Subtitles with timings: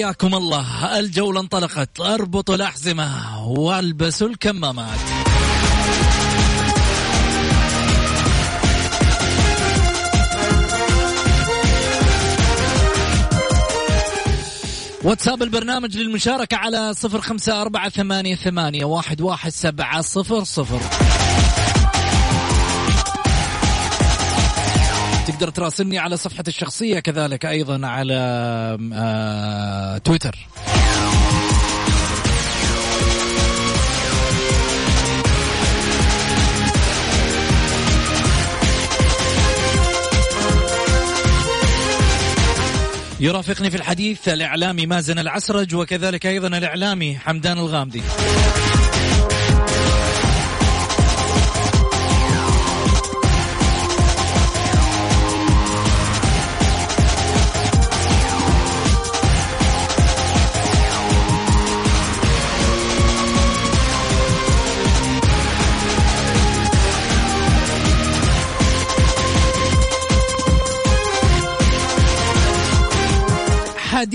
[0.00, 0.98] حياكم الله.
[0.98, 2.00] الجولة انطلقت.
[2.00, 3.08] اربطوا الأحزمة
[3.48, 4.98] والبسوا الكمامات.
[15.04, 20.80] واتساب البرنامج للمشاركة على صفر خمسة أربعة ثمانية ثمانية واحد واحد سبعة صفر صفر.
[25.40, 28.14] تقدر تراسلني على صفحتي الشخصية كذلك أيضا على
[28.94, 30.38] آه تويتر.
[43.20, 48.02] يرافقني في الحديث الإعلامي مازن العسرج وكذلك أيضا الإعلامي حمدان الغامدي.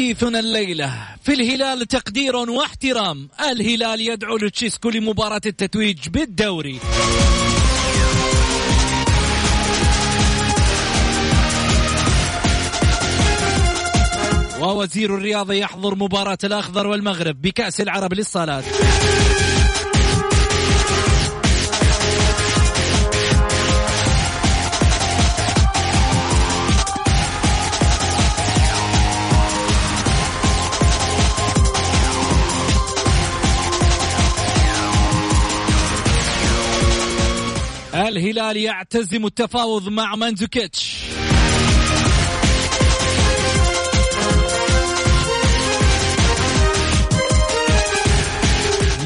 [0.06, 0.94] حديثنا الليلة.
[1.24, 3.30] في الهلال تقدير واحترام.
[3.52, 6.80] الهلال يدعو لوتشيسكو لمباراة التتويج بالدوري.
[14.60, 18.64] ووزير الرياضة يحضر مباراة الأخضر والمغرب بكأس العرب للصالات.
[38.18, 40.96] الهلال يعتزم التفاوض مع مانزوكيتش.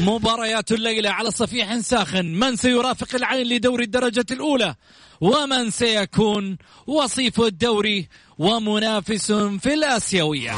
[0.00, 2.26] مباريات الليلة على صفيح ساخن.
[2.26, 4.74] من سيرافق العين لدوري الدرجة الأولى؟
[5.20, 10.52] ومن سيكون وصيف الدوري ومنافس في الآسيوية؟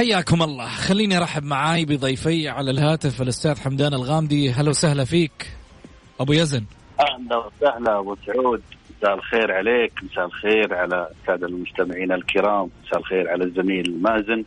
[0.00, 0.66] حياكم الله.
[0.66, 4.50] خليني أرحب معاي بضيفي على الهاتف الأستاذ حمدان الغامدي.
[4.50, 5.56] هلا وسهلا فيك.
[6.20, 6.64] أبو يزن.
[7.00, 8.62] أهلا وسهلا أبو سعود.
[8.98, 14.44] مساء الخير عليك مساء الخير على الساده المستمعين الكرام مساء الخير على الزميل مازن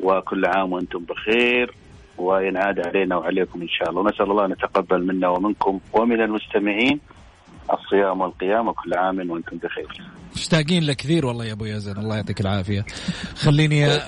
[0.00, 1.74] وكل عام وأنتم بخير.
[2.18, 4.00] وينعاد علينا وعليكم إن شاء الله.
[4.00, 7.00] ونسأل الله أن يتقبل منا ومنكم ومن المستمعين.
[7.72, 10.02] الصيام والقيام وكل عام وأنتم بخير.
[10.34, 12.84] مشتاقين لك كثير والله يا أبو يزن الله يعطيك العافية.
[13.36, 14.00] خليني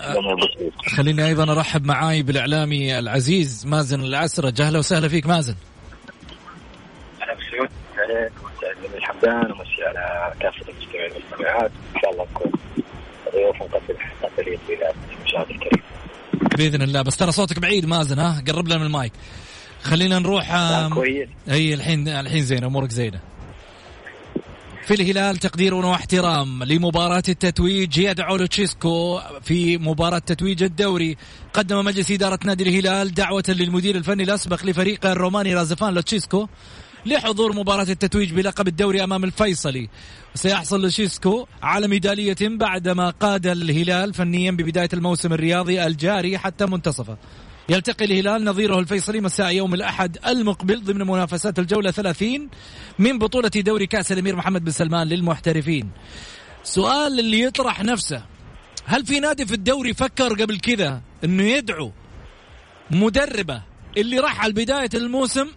[0.97, 5.55] خليني أيضا أرحب معاي بالإعلامي العزيز مازن العسرة أهلا وسهلا فيك مازن.
[7.23, 7.69] أهلا بسعود
[7.99, 12.53] عليك ومساء الحمدان ومسي على كافة المستمعين والمستمعات إن شاء الله نكون
[13.35, 13.94] ضيوف نقدم
[15.50, 15.83] الكريم.
[16.59, 19.12] بإذن الله بس ترى صوتك بعيد مازن ها قرب لنا من المايك.
[19.83, 20.56] خلينا نروح
[20.94, 23.21] كويس اي الحين الحين زين أمورك زينة
[24.87, 27.99] في الهلال تقدير واحترام لمباراة التتويج.
[27.99, 31.17] يدعو لوتشيسكو في مباراة تتويج الدوري.
[31.53, 36.49] قدم مجلس إدارة نادي الهلال دعوة للمدير الفني الأسبق لفريقه الروماني رازفان لوتشيسكو
[37.07, 39.89] لحضور مباراة التتويج بلقب الدوري أمام الفيصلي.
[40.35, 47.17] سيحصل لوشيسكو على ميدالية بعدما قاد الهلال فنيا ببداية الموسم الرياضي الجاري حتى منتصفه.
[47.69, 52.49] يلتقي الهلال نظيره الفيصلي مساء يوم الأحد المقبل ضمن منافسات الجولة 30
[52.99, 55.91] من بطولة دوري كأس الأمير محمد بن سلمان للمحترفين.
[56.63, 58.25] سؤال اللي يطرح نفسه
[58.85, 61.93] هل في نادي في الدوري فكر قبل كذا إنه يدعو
[62.91, 63.63] مدربه
[63.97, 65.49] اللي راح على بداية الموسم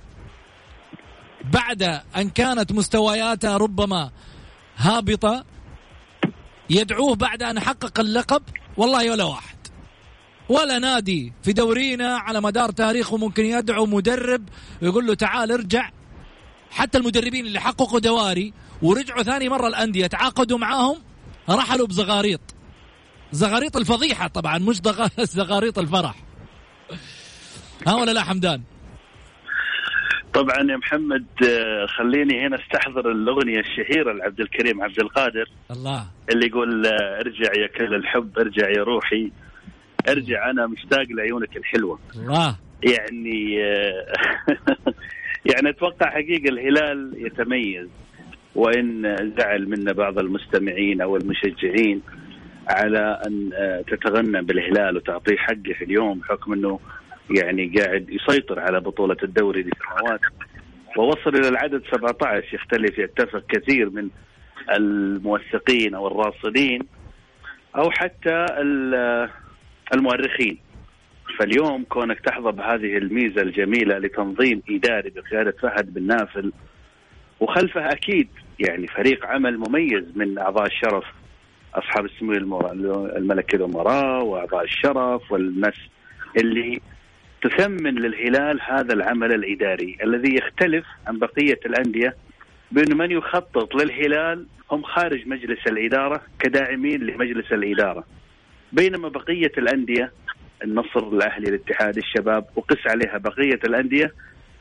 [1.54, 1.84] بعد
[2.18, 4.12] أن كانت مستوياته ربما
[4.78, 5.46] هابطة
[6.70, 8.44] يدعوه بعد أن حقق اللقب؟
[8.78, 9.57] والله ولا واحد
[10.50, 14.44] ولا نادي في دورينا على مدار تاريخه ممكن يدعو مدرب
[14.82, 15.90] ويقول له تعال ارجع.
[16.72, 20.98] حتى المدربين اللي حققوا دواري ورجعوا ثاني مرة الأندية تعاقدوا معاهم
[21.50, 22.42] رحلوا بزغاريط
[23.32, 23.78] زغاريط.
[23.78, 24.82] الفضيحة طبعا مش
[25.38, 26.16] زغاريط الفرح.
[27.88, 28.62] ها ولا لا حمدان؟
[30.34, 35.50] طبعا يا محمد آه، خليني هنا استحضر الأغنية الشهيرة لعبد الكريم عبد القادر.
[35.72, 36.06] الله.
[36.32, 39.32] اللي يقول آه، ارجع يا كل الحب ارجع يا روحي.
[40.10, 42.00] أرجع أنا مشتاق لعيونك الحلوة.
[42.16, 44.06] الله يعني آه،
[45.54, 47.88] يعني أتوقع حقيقة الهلال يتميز
[48.56, 52.02] وإن زعل منا بعض المستمعين أو المشجعين
[52.70, 53.50] على أن
[53.88, 56.80] تتغنى بالهلال وتعطيه حقه في اليوم بحكم إنه
[57.30, 60.22] يعني قاعد يسيطر على بطولة الدوري لسنوات.
[60.98, 64.10] ووصل إلى العدد 17 يختلف يتفق كثير من
[64.76, 66.82] الموثقين أو الراصدين
[67.76, 68.46] أو حتى
[69.94, 70.58] المؤرخين.
[71.40, 76.54] فاليوم كونك تحظى بهذه الميزة الجميلة لتنظيم إداري بقيادة فهد بن نافل
[77.40, 78.28] وخلفه أكيد
[78.60, 81.04] يعني فريق عمل مميز من أعضاء الشرف
[81.76, 82.32] أصحاب السمو
[83.18, 85.76] الملكي الأمراء وأعضاء الشرف والناس
[86.38, 86.82] اللي
[87.44, 92.16] تثمن للهلال هذا العمل الإداري الذي يختلف عن بقية الأندية
[92.72, 98.04] بانه من يخطط للهلال هم خارج مجلس الإدارة كداعمين لمجلس الإدارة.
[98.72, 100.12] بينما بقية الأندية
[100.64, 104.14] النصر الأهلي الاتحاد الشباب وقس عليها بقية الأندية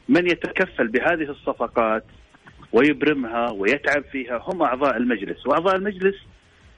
[0.09, 2.05] من يتكفل بهذه الصفقات
[2.73, 5.47] ويبرمها ويتعب فيها هم أعضاء المجلس.
[5.47, 6.15] وأعضاء المجلس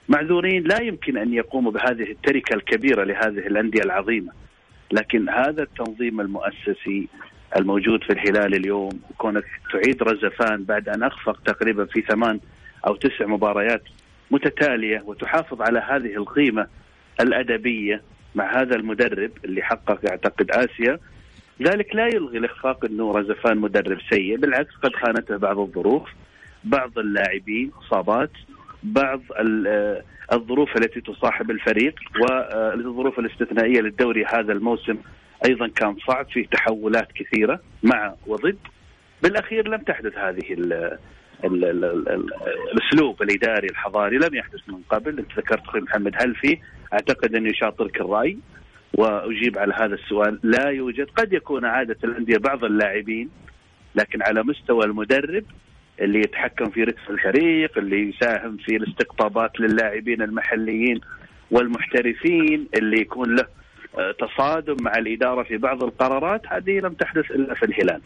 [0.09, 4.33] معذورين لا يمكن أن يقوموا بهذه التركة الكبيرة لهذه الأندية العظيمة.
[4.93, 7.09] لكن هذا التنظيم المؤسسي
[7.57, 12.41] الموجود في الهلال اليوم كونك تعيد رزفان بعد أن أخفق تقريبا في ثمان
[12.87, 13.83] أو تسع مباريات
[14.31, 16.67] متتالية وتحافظ على هذه القيمة
[17.21, 18.03] الأدبية
[18.35, 20.99] مع هذا المدرب اللي حقق أعتقد آسيا.
[21.63, 26.09] ذلك لا يلغي الإخفاق أنه رزفان مدرب سيء بالعكس قد خانته بعض الظروف
[26.65, 28.31] بعض اللاعبين إصابات
[28.83, 29.21] بعض
[30.33, 34.97] الظروف التي تصاحب الفريق والظروف الاستثنائية للدوري هذا الموسم
[35.47, 38.59] أيضا كان صعب فيه تحولات كثيرة مع وضد.
[39.23, 40.73] بالأخير لم تحدث هذه ال
[41.45, 42.31] ال ال ال
[42.73, 45.19] الأسلوب الإداري الحضاري لم يحدث من قبل.
[45.19, 46.59] أنت ذكرت أخوي محمد هل في
[46.93, 48.39] أعتقد أني يشاطرك الرأي
[48.95, 50.41] وأجيب على هذا السؤال.
[50.43, 53.31] لا يوجد قد يكون عادة الأندية بعض اللاعبين
[53.95, 55.45] لكن على مستوى المدرب
[56.01, 61.01] اللي يتحكم في رتم الفريق اللي يساهم في الاستقطابات للاعبين المحليين
[61.51, 63.47] والمحترفين اللي يكون له
[63.99, 68.01] آه، تصادم مع الإدارة في بعض القرارات هذه لم تحدث إلا في الهلال.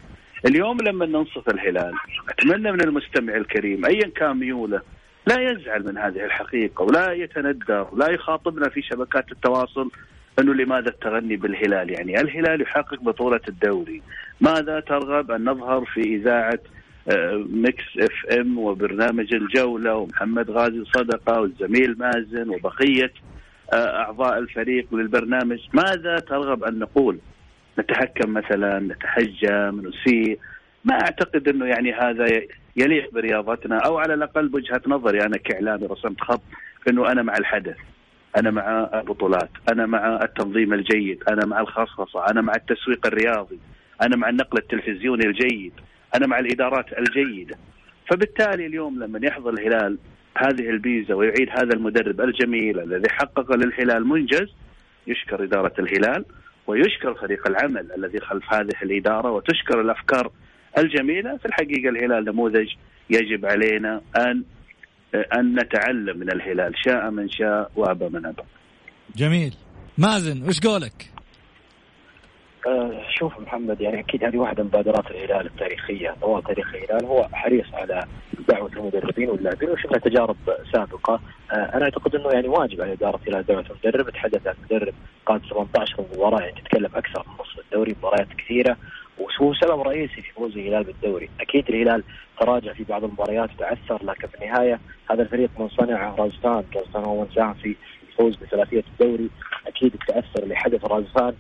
[0.47, 1.95] اليوم لما ننصف الهلال
[2.29, 4.83] أتمنى من المستمع الكريم أيا كان ميوله
[5.27, 9.91] لا يزعل من هذه الحقيقة ولا يتندر ولا يخاطبنا في شبكات التواصل
[10.39, 14.03] أنه لماذا التغني بالهلال؟ يعني الهلال يحقق بطولة الدوري،
[14.41, 16.59] ماذا ترغب أن نظهر في إذاعة
[17.53, 23.13] Mix FM وبرنامج الجولة ومحمد غازي صدقة والزميل مازن وبقية
[23.73, 27.19] آه، أعضاء الفريق للبرنامج ماذا ترغب أن نقول؟
[27.79, 30.39] نتهكم مثلا نتهجم نسيء
[30.85, 32.27] ما أعتقد أنه يعني هذا
[32.77, 36.43] يليق برياضتنا أو على الأقل بوجهة نظري أنا كإعلامي رسمت خط
[36.89, 37.77] إنه أنا مع الحدث
[38.37, 43.59] أنا مع البطولات أنا مع التنظيم الجيد أنا مع الخصخصة أنا مع التسويق الرياضي
[44.03, 45.73] أنا مع النقل التلفزيوني الجيد
[46.15, 47.57] أنا مع الإدارات الجيده
[48.11, 49.99] فبالتالي اليوم لما يحظى الهلال
[50.37, 54.49] هذه البيزا ويعيد هذا المدرب الجميل الذي حقق للهلال منجز
[55.07, 56.25] يشكر إدارة الهلال
[56.67, 60.31] ويشكر فريق العمل الذي خلف هذه الإدارة وتشكر الأفكار
[60.79, 62.69] الجميلة في الحقيقة الهلال نموذج
[63.11, 64.45] يجب علينا أن
[65.15, 68.43] أن نتعلم من الهلال شاء من شاء وأبى من أبى.
[69.17, 69.55] جميل.
[69.99, 71.13] مازن وش قولك؟
[72.67, 76.15] آه، شوف محمد يعني أكيد هذه واحدة من مبادرات الهلال التاريخية.
[76.21, 78.05] طوال تاريخ الهلال هو حريص على
[78.49, 80.37] دعوة المدربين واللاعبين وشفنا تجارب
[80.73, 81.21] سابقة.
[81.53, 84.11] آه، أنا أعتقد إنه يعني واجب على إدارة الهلال دعوة المدرب.
[84.11, 84.95] تحدث عن مدرب
[85.27, 88.77] قاد 18 مباراة يعني تتكلم أكثر من نصف الدوري مباريات كثيرة.
[89.19, 92.03] وهو سبب رئيسي في فوز الهلال بالدوري، أكيد الهلال
[92.41, 97.21] تراجع في بعض المباريات وتعثر لكن في النهاية هذا الفريق من صنع رازفان، رازفان هو
[97.21, 97.77] من ساهم في
[98.09, 99.31] الفوز بثلاثية الدوري،
[99.67, 101.35] أكيد التاثر اللي حدث رازفان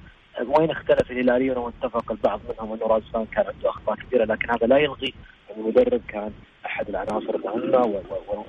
[0.46, 4.78] وين اختلف الهلاليون واتفق البعض منهم إنه رازفان كان عنده أخطاء كثيره لكن هذا لا
[4.78, 5.14] يلغي
[5.50, 6.32] إن المدرب كان
[6.66, 8.02] أحد العناصر المهمة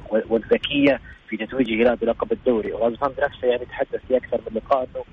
[0.09, 5.03] والذكية في تتويج الهلال بلقب الدوري، رازفان بنفسه يعني تحدث في أكثر من لقاء إنه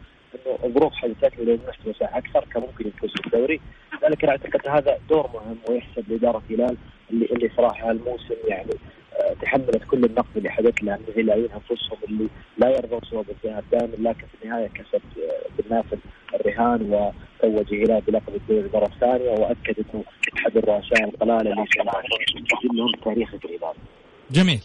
[0.46, 3.60] انه الظروف حدثت له لو نفسه ساعه أكثر كان ممكن يفوز بالدوري،
[4.02, 6.76] لذلك أنا أعتقد هذا دور مهم ويحسب لإدارة الهلال
[7.10, 8.72] اللي اللي صراحة الموسم يعني
[9.20, 12.28] آه، تحملت كل النقد اللي حدث لها من الهلاليين أنفسهم اللي
[12.58, 15.98] لا يرضون صوب الذهاب دائما لكن في النهاية كسب آه، بالنافذ
[16.34, 20.04] الرهان وتوج الهلال بلقب الدوري المره الثانية وأكد إنه
[20.36, 23.74] احد الرؤساء القلاله اللي يسجل لهم تاريخ الهلال.
[24.30, 24.60] جميل.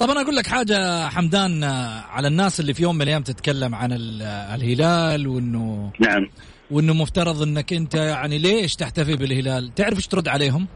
[0.00, 3.74] طب أنا أقول لك حاجة حمدان آه، على الناس اللي في يوم من الأيام تتكلم
[3.74, 6.30] عن الهلال وإنه نعم
[6.70, 10.66] وإنه مفترض إنك أنت يعني ليش تحتفي بالهلال؟ تعرف إيش ترد عليهم؟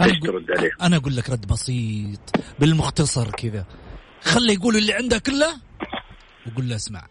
[0.00, 2.20] أنا ترد عليهم؟ أنا أقول لك رد بسيط
[2.60, 3.64] بالمختصر كذا
[4.22, 5.56] خلي يقول اللي عنده كله
[6.46, 7.06] وقول له اسمع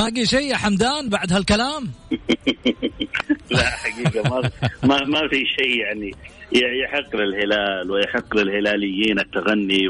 [0.00, 1.82] باقي شيء يا حمدان بعد هالكلام؟
[3.50, 4.50] لا حقيقة ما
[4.82, 6.14] ما, ما في شيء يعني
[6.52, 9.88] يحق للهلال ويحق للهلاليين التغني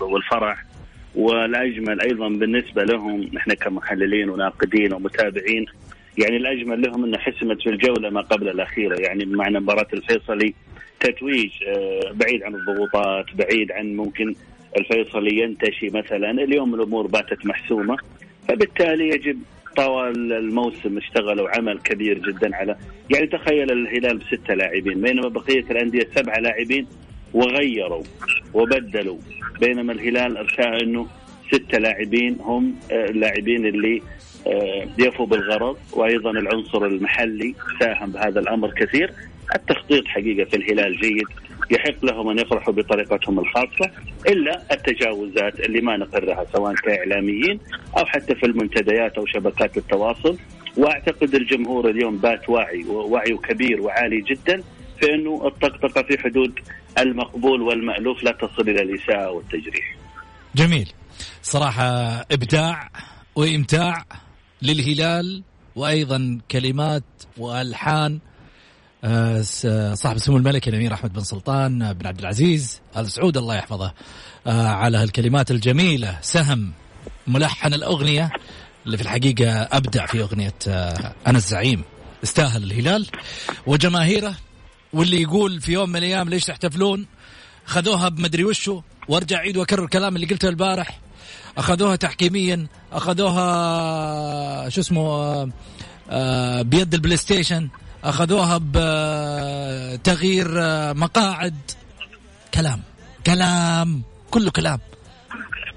[0.00, 0.64] والفرح
[1.14, 5.66] والأجمل أيضا بالنسبة لهم إحنا كمحللين وناقدين ومتابعين
[6.18, 10.54] يعني الأجمل لهم إنه حسمت في الجولة ما قبل الأخيرة يعني بمعنى مباراة الفيصلي
[11.00, 14.34] تتويج آه، بعيد عن الضغوطات بعيد عن ممكن
[14.76, 17.96] الفيصلي ينتشي مثلا اليوم الأمور باتت محسومة
[18.48, 19.38] فبالتالي يجب
[19.76, 22.76] طوال الموسم اشتغلوا عمل كبير جدا على
[23.10, 26.86] يعني تخيل الهلال بستة لاعبين بينما بقية الأندية سبعة لاعبين
[27.34, 28.02] وغيروا
[28.54, 29.18] وبدلوا
[29.60, 31.06] بينما الهلال ارسى إنه
[31.52, 34.02] ستة لاعبين هم آه، اللاعبين اللي
[34.46, 39.12] آه، يفوا بالغرض وأيضا العنصر المحلي ساهم بهذا الأمر كثير.
[39.54, 41.28] التخطيط حقيقة في الهلال جيد
[41.70, 43.90] يحق لهم أن يفرحوا بطريقتهم الخاصة
[44.28, 47.60] إلا التجاوزات اللي ما نقرها سواء كإعلاميين
[47.98, 50.38] أو حتى في المنتديات أو شبكات التواصل
[50.76, 54.62] وأعتقد الجمهور اليوم بات واعي ووعيه كبير وعالي جدا
[55.00, 56.58] في أنه الطقطقة في حدود
[56.98, 59.96] المقبول والمألوف لا تصل إلى الإساءة والتجريح.
[60.54, 60.92] جميل.
[61.42, 61.84] صراحة
[62.32, 62.88] إبداع
[63.34, 64.04] وإمتاع
[64.62, 65.42] للهلال
[65.76, 67.02] وأيضا كلمات
[67.38, 68.18] وألحان
[69.94, 73.92] صاحب السمو الملكي الأمير أحمد بن سلطان بن عبد العزيز آل سعود الله يحفظه
[74.46, 76.72] آه، على هالكلمات الجميلة سهم
[77.26, 78.30] ملحن الأغنية
[78.86, 81.82] اللي في الحقيقة أبدع في أغنية آه، أنا الزعيم
[82.24, 83.06] استاهل الهلال
[83.66, 84.34] وجماهيره
[84.92, 87.06] واللي يقول في يوم من الأيام ليش تحتفلون؟
[87.66, 90.98] اخذوها بمدري وشو وارجع اعيد وأكرر الكلام اللي قلته البارح.
[91.58, 95.44] أخذوها تحكيميا أخذوها شو اسمه
[96.62, 97.68] بيد ال PlayStation
[98.04, 98.60] أخذوها
[99.94, 100.48] بتغيير
[100.94, 101.56] مقاعد.
[102.54, 102.82] كلام.
[103.26, 104.02] كلام.
[104.30, 104.78] كله كلام.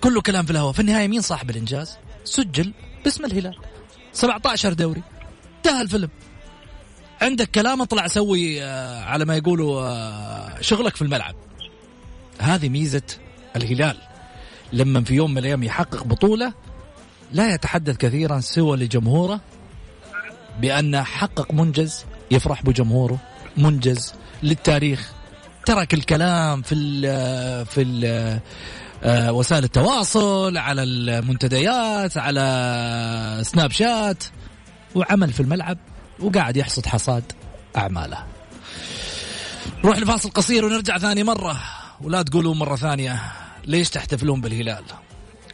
[0.01, 0.73] كله كلام في الهواء.
[0.73, 3.57] في النهاية مين صاحب الإنجاز؟ سجل باسم الهلال.
[4.13, 5.03] 17 دوري.
[5.57, 6.09] انتهى الفيلم.
[7.21, 11.35] عندك كلام؟ اطلع سوي آه، على ما يقولوا آه، شغلك في الملعب.
[12.39, 13.17] هذه ميزة
[13.55, 13.97] الهلال.
[14.73, 16.53] لما في يوم من الأيام يحقق بطولة
[17.31, 19.39] لا يتحدث كثيرا سوى لجمهوره
[20.59, 23.17] بأنه حقق منجز يفرح بجمهوره
[23.57, 24.13] منجز
[24.43, 25.11] للتاريخ.
[25.65, 28.39] ترك الكلام في ال في ال
[29.03, 34.23] آه، وسائل التواصل على المنتديات على سناب شات
[34.95, 35.77] وعمل في الملعب
[36.19, 37.23] وقاعد يحصد حصاد
[37.77, 38.17] أعماله.
[39.83, 41.59] نروح لفاصل قصير ونرجع ثاني مرة.
[42.01, 43.21] ولا تقولوا مرة ثانية
[43.65, 44.83] ليش تحتفلون بالهلال؟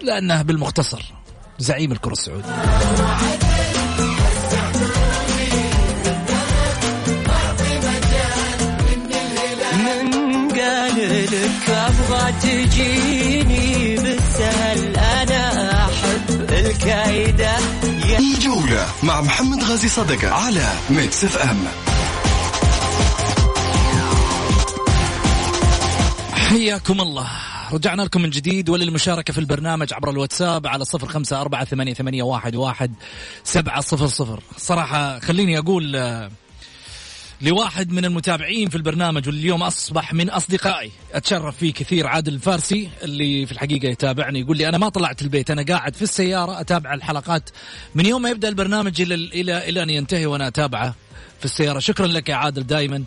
[0.01, 1.13] لأنه بالمختصر
[1.59, 3.48] زعيم الكرة السعودية.
[11.31, 17.57] لك أبغى تجيني بالسهل أنا أحب الكايده
[18.19, 21.67] الجولة مع محمد غازي صدقة على Mix FM
[26.33, 27.27] حياكم الله.
[27.71, 32.23] رجعنا لكم من جديد وللمشاركة في البرنامج عبر الواتساب على صفر خمسة أربعة ثمانية, ثمانية
[32.23, 32.93] واحد, واحد
[33.43, 34.39] سبعة صفر صفر.
[34.57, 35.95] صراحة خليني أقول
[37.41, 40.91] لواحد من المتابعين في البرنامج واللي اليوم أصبح من أصدقائي.
[41.13, 45.51] أتشرف فيه كثير عادل الفارسي اللي في الحقيقة يتابعني يقول لي أنا ما طلعت البيت
[45.51, 47.49] أنا قاعد في السيارة أتابع الحلقات.
[47.95, 50.95] من يوم ما يبدأ البرنامج إلى إلى إلى أن ينتهي وأنا أتابعه
[51.39, 51.79] في السيارة.
[51.79, 53.03] شكرا لك يا عادل دائما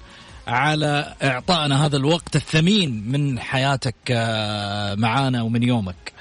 [0.46, 6.12] على إعطائنا هذا الوقت الثمين من حياتك آه، معانا ومن يومك.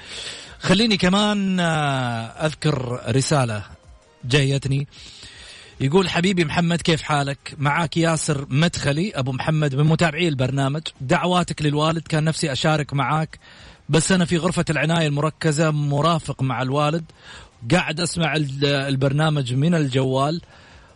[0.60, 3.62] خليني كمان آه، أذكر رسالة
[4.24, 4.86] جايتني.
[5.82, 10.82] يقول حبيبي محمد كيف حالك؟ معك ياسر مدخلي أبو محمد من متابعي البرنامج.
[11.00, 13.38] دعواتك للوالد كان نفسي أشارك معاك
[13.88, 17.04] بس أنا في غرفة العناية المركزة مرافق مع الوالد.
[17.72, 20.40] قاعد أسمع البرنامج من الجوال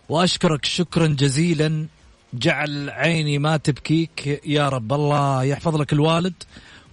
[0.08, 1.86] وأشكرك شكرا جزيلا.
[2.34, 6.34] جعل عيني ما تبكيك يا رب الله يحفظ لك الوالد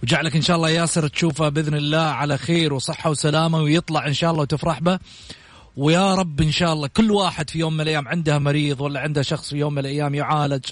[0.02, 4.30] وجعلك إن شاء الله ياسر تشوفه بإذن الله على خير وصحة وسلامة ويطلع إن شاء
[4.30, 4.98] الله وتفرح به.
[5.76, 9.22] ويا رب إن شاء الله كل واحد في يوم من الأيام عنده مريض ولا عنده
[9.22, 10.64] شخص في يوم من الأيام يعالج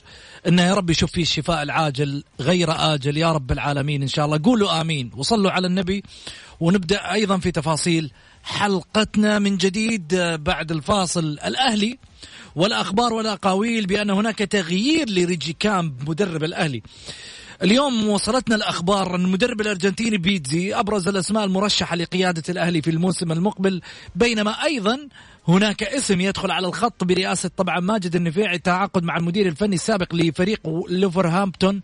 [0.48, 4.40] إنه يا رب يشوف فيه الشفاء العاجل غير آجل يا رب العالمين إن شاء الله.
[4.44, 5.10] قولوا آمين.
[5.16, 6.02] وصلوا على النبي.
[6.60, 8.10] ونبدأ أيضا في تفاصيل
[8.42, 11.98] حلقتنا من جديد بعد الفاصل الأهلي
[12.56, 16.82] والأخبار والأقاويل بأن هناك تغيير لريجي كامب مدرب الأهلي.
[17.62, 23.80] اليوم وصلتنا الأخبار أن المدرب الأرجنتيني بيتزي أبرز الأسماء المرشحة لقيادة الأهلي في الموسم المقبل
[24.14, 25.08] بينما أيضا
[25.48, 30.60] هناك اسم يدخل على الخط برئاسة طبعا ماجد النفيعي تعاقد مع المدير الفني السابق لفريق
[30.88, 31.80] لوولفرهامبتون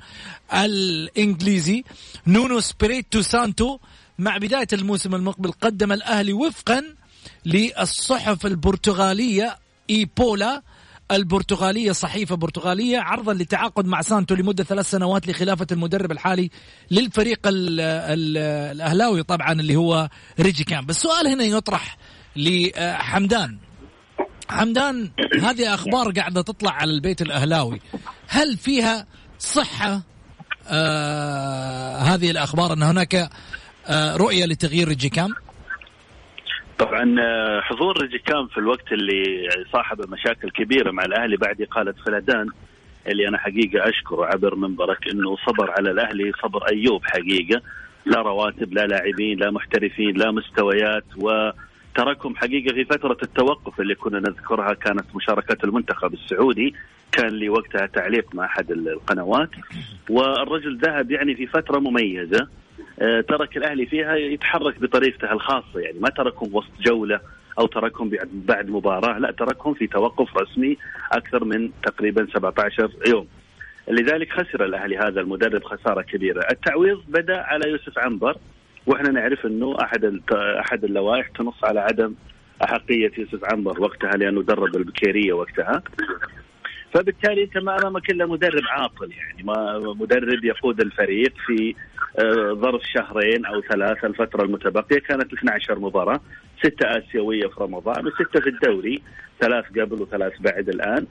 [0.55, 1.85] الإنجليزي
[2.27, 3.79] نونو سبيريتو سانتو.
[4.19, 6.85] مع بداية الموسم المقبل قدم الأهلي وفقا
[7.47, 9.59] للصحف البرتغالية
[9.91, 10.63] آ بولا.
[11.13, 16.51] البرتغالية صحيفة برتغالية عرضا للتعاقد مع سانتو لمدة ثلاث سنوات لخلافة المدرب الحالي
[16.91, 18.37] للفريق ال ال
[18.77, 20.09] الأهلاوي طبعا اللي هو
[20.41, 21.97] ريجي كان بس السؤال هنا يطرح
[22.37, 23.59] لحمدان.
[24.49, 25.11] حمدان
[25.43, 27.81] هذه أخبار قاعدة تطلع على البيت الأهلاوي.
[28.29, 29.07] هل فيها
[29.39, 30.03] صحة؟
[30.69, 33.31] آه هذه الأخبار أن هناك
[33.87, 35.35] آه رؤية لتغيير ريجي كام؟
[36.79, 42.47] طبعا آه، حضور ريجيكام في الوقت اللي صاحب مشاكل كبيرة مع الأهلي بعد إقالة فلدان
[43.07, 47.63] اللي أنا حقيقة أشكره عبر منبرك إنه صبر على الأهلي صبر أيوب حقيقة.
[48.07, 54.19] لا رواتب لا لاعبين لا محترفين لا مستويات وتركهم حقيقة في فترة التوقف اللي كنا
[54.19, 56.75] نذكرها كانت مشاركة المنتخب السعودي.
[57.13, 59.51] كان لي وقتها تعليق مع أحد القنوات.
[60.11, 62.49] والرجل ذهب يعني في فترة مميزة.
[63.29, 67.21] ترك الأهلي فيها يتحرك بطريقته الخاصة يعني ما تركهم وسط جولة
[67.59, 70.77] أو تركهم بعد مباراة لا تركهم في توقف رسمي
[71.13, 73.27] أكثر من تقريبا 17 يوم.
[73.89, 76.47] لذلك خسر الأهلي هذا المدرب خسارة كبيرة.
[76.51, 78.37] التعويض بدأ على يوسف عنبر
[78.87, 82.15] وإحنا نعرف إنه أحد أحد اللوائح تنص على عدم
[82.65, 85.83] أحقية يوسف عنبر وقتها لأنه درب البكيرية وقتها.
[86.95, 89.43] فبالتالي أنت ما أمامك إلا مدرب عاطل يعني.
[89.43, 91.75] ما مدرب يقود الفريق في
[92.19, 94.99] آه، ظرف شهرين أو ثلاثة الفترة المتبقية.
[94.99, 96.21] كانت 12 مباراة
[96.59, 99.03] ستة آسيوية في رمضان وستة في الدوري
[99.41, 101.07] ثلاث قبل وثلاث بعد الآن.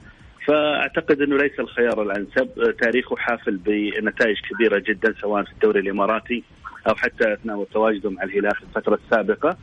[0.47, 2.49] فأعتقد إنه ليس الخيار الأنسب.
[2.59, 6.43] آه، تاريخه حافل بنتائج كبيرة جدا سواء في الدوري الإماراتي
[6.87, 9.57] أو حتى أثناء تواجده مع الهلال في الفترة السابقة.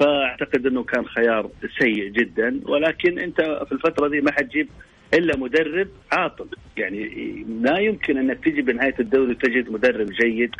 [0.00, 2.60] فأعتقد إنه كان خيار سيء جدا.
[2.64, 4.68] ولكن أنت في الفترة دي ما حتجيب
[5.14, 6.46] إلا مدرب عاطل.
[6.76, 7.08] يعني
[7.60, 10.54] لا يمكن انك تجي بنهاية الدوري وتجد مدرب جيد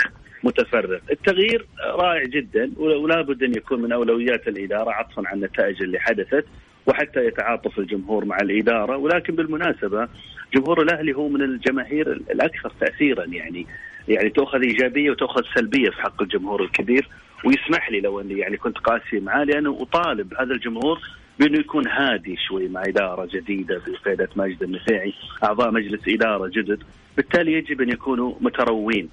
[0.45, 0.99] متفرغ.
[1.11, 6.45] التغيير رائع جدا ولا بد أن يكون من أولويات الإدارة عطفا عن النتائج اللي حدثت
[6.87, 8.97] وحتى يتعاطف الجمهور مع الإدارة.
[8.97, 10.09] ولكن بالمناسبة
[10.55, 13.25] جمهور الأهلي هو من الجماهير الأكثر تاثيرا.
[13.25, 13.67] يعني
[14.09, 17.09] يعني تأخذ إيجابية وتأخذ سلبية في حق الجمهور الكبير.
[17.45, 20.99] ويسمح لي لو أني يعني كنت قاسي معاه لأنه أطالب هذا الجمهور
[21.39, 25.13] بأنه يكون هادي شوي مع إدارة جديدة بقياده ماجد النفيعي،
[25.45, 26.83] أعضاء مجلس إدارة جدد،
[27.17, 29.09] بالتالي يجب أن يكونوا متروين.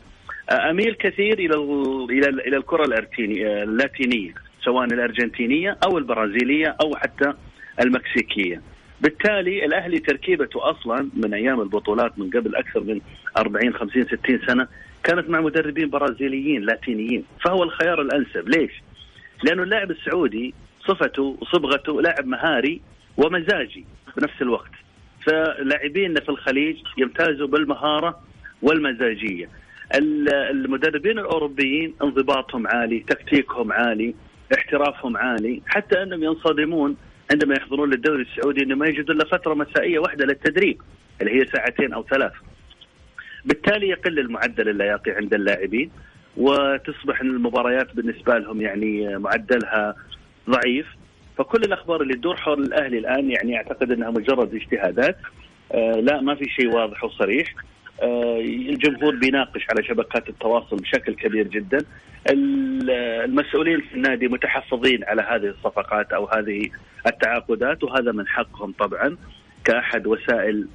[0.52, 1.56] أميل كثير إلى
[2.10, 2.86] إلى إلى الكرة
[3.40, 7.34] اللاتينية سواء الأرجنتينية أو البرازيلية أو حتى
[7.82, 8.62] المكسيكية.
[9.02, 13.02] بالتالي الأهلي تركيبته أصلا من أيام البطولات من قبل أكثر من
[13.38, 14.68] 40 50 60 سنة
[15.04, 18.72] كانت مع مدربين برازيليين لاتينيين، فهو الخيار الأنسب، ليش؟
[19.44, 20.54] لأنه اللاعب السعودي
[20.88, 22.82] صفته وصبغته لاعب مهاري
[23.18, 23.86] ومزاجي
[24.18, 24.72] بنفس الوقت
[25.26, 28.20] فلاعبينا في الخليج يمتازوا بالمهارة
[28.62, 29.50] والمزاجية
[29.96, 34.16] المدربين الأوروبيين انضباطهم عالي تكتيكهم عالي
[34.58, 36.98] احترافهم عالي حتى أنهم ينصدمون
[37.32, 40.82] عندما يحضرون للدوري السعودي إنه ما يجد إلا فترة مسائية واحدة للتدريب
[41.22, 42.32] اللي هي ساعتين أو ثلاث.
[43.46, 45.92] بالتالي يقل المعدل اللياقي عند اللاعبين
[46.38, 49.96] وتصبح المباريات بالنسبة لهم يعني معدلها
[50.50, 50.86] ضعيف.
[51.38, 55.18] فكل الأخبار اللي تدور حول الأهلي الآن يعني أعتقد أنها مجرد اجتهادات.
[55.72, 57.56] آه لا ما في شيء واضح وصريح.
[58.02, 61.78] آه الجمهور بيناقش على شبكات التواصل بشكل كبير جدا.
[62.30, 66.70] المسؤولين في النادي متحفظين على هذه الصفقات أو هذه
[67.08, 69.18] التعاقدات وهذا من حقهم طبعا.
[69.66, 70.68] كأحد وسائل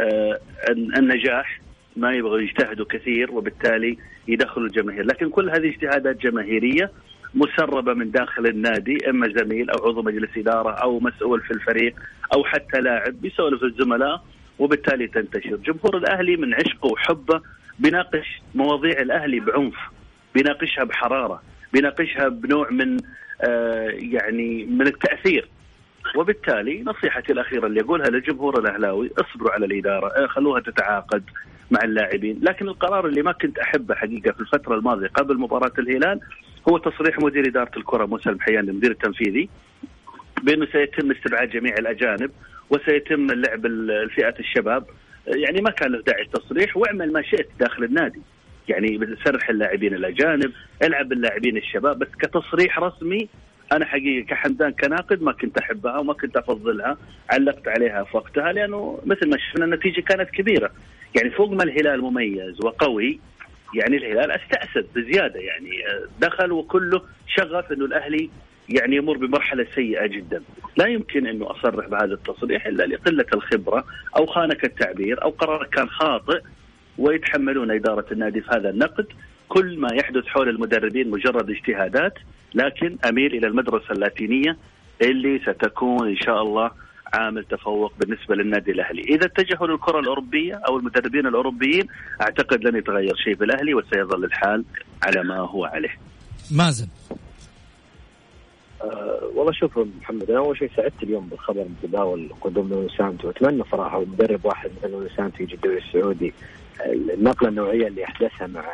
[0.00, 0.40] آه،
[0.70, 1.60] النجاح
[1.96, 5.04] ما يبغوا يجتهدوا كثير وبالتالي يدخلوا الجماهير.
[5.06, 6.90] لكن كل هذه اجتهادات جماهيرية
[7.34, 11.94] مسربة من داخل النادي إما زميل أو عضو مجلس إدارة أو مسؤول في الفريق
[12.34, 14.24] أو حتى لاعب بيسولف الزملاء
[14.58, 15.56] وبالتالي تنتشر.
[15.56, 17.40] جمهور الأهلي من عشقه وحبه
[17.78, 19.74] بيناقش مواضيع الأهلي بعنف
[20.34, 22.96] بيناقشها بحرارة بيناقشها بنوع من
[23.42, 25.48] آه يعني من التأثير.
[26.16, 31.22] وبالتالي نصيحتي الأخيرة اللي اقولها للجمهور الأهلاوي اصبروا على الإدارة آه، خلوها تتعاقد
[31.70, 32.40] مع اللاعبين.
[32.42, 36.20] لكن القرار اللي ما كنت أحبه حقيقة في الفترة الماضية قبل مباراة الهلال
[36.68, 39.48] هو تصريح مدير إدارة الكرة موسى المحيان المدير التنفيذي.
[40.42, 42.30] بأنه سيتم استبعاد جميع الأجانب
[42.70, 44.86] وسيتم اللعب الفئات الشباب.
[45.26, 48.20] يعني ما كان له داعي التصريح واعمل ما شئت داخل النادي.
[48.68, 53.28] يعني سرح اللاعبين الأجانب العب اللاعبين الشباب بس كتصريح رسمي
[53.72, 56.96] أنا حقيقة كحمدان كناقد ما كنت أحبها وما كنت أفضلها
[57.30, 60.70] علقت عليها في وقتها لأنه مثل ما شفنا النتيجة كانت كبيرة.
[61.16, 63.20] يعني فوق ما الهلال مميز وقوي
[63.74, 65.70] يعني الهلال استأسد بزيادة يعني
[66.20, 68.30] دخل وكله شغف إنه الأهلي
[68.68, 70.42] يعني يمر بمرحلة سيئة جدا،
[70.76, 73.84] لا يمكن إنه أصرح بهذا التصريح إلا لقلة الخبرة
[74.16, 76.40] أو خانك التعبير أو قرارك كان خاطئ
[76.98, 79.06] ويتحملون إدارة النادي في هذا النقد،
[79.48, 82.14] كل ما يحدث حول المدربين مجرد اجتهادات
[82.54, 84.56] لكن أميل إلى المدرسة اللاتينية
[85.02, 86.70] اللي ستكون إن شاء الله
[87.12, 91.86] عامل تفوق بالنسبة للنادي الأهلي، إذا اتجهوا للكرة الأوروبية أو المدربين الأوروبيين
[92.20, 94.64] أعتقد لن يتغير شيء في الأهلي وسيظل الحال
[95.02, 95.98] على ما هو عليه.
[96.50, 96.88] مازن.
[98.82, 100.30] أه والله شوف محمد.
[100.30, 103.28] أنا أول شيء سعدت اليوم بالخبر متداول قدوم نونو سانتو.
[103.28, 106.34] واتمنى صراحة مدرب واحد مثل نونو سانتو يجي الدوري السعودي.
[106.86, 108.64] النقلة النوعية اللي أحدثها مع